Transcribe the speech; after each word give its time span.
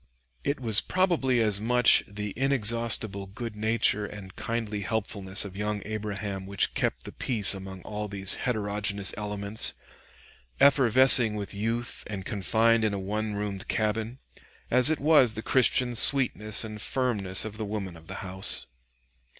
It 0.43 0.59
was 0.59 0.81
probably 0.81 1.41
as 1.41 1.61
much 1.61 2.01
the 2.07 2.33
inexhaustible 2.35 3.27
good 3.27 3.55
nature 3.55 4.07
and 4.07 4.35
kindly 4.35 4.81
helpfulness 4.81 5.45
of 5.45 5.55
young 5.55 5.83
Abraham 5.85 6.47
which 6.47 6.73
kept 6.73 7.03
the 7.03 7.11
peace 7.11 7.53
among 7.53 7.83
all 7.83 8.07
these 8.07 8.33
heterogeneous 8.33 9.13
elements, 9.15 9.73
effervescing 10.59 11.35
with 11.35 11.53
youth 11.53 12.03
and 12.07 12.25
confined 12.25 12.83
in 12.83 12.95
a 12.95 12.99
one 12.99 13.35
roomed 13.35 13.67
cabin, 13.67 14.17
as 14.71 14.89
it 14.89 14.99
was 14.99 15.35
the 15.35 15.43
Christian 15.43 15.93
sweetness 15.93 16.63
and 16.63 16.81
firmness 16.81 17.45
of 17.45 17.57
the 17.59 17.63
woman 17.65 17.95
of 17.95 18.07
the 18.07 18.15
house. 18.25 18.65